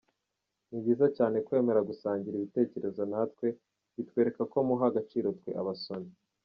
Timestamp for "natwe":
3.11-3.47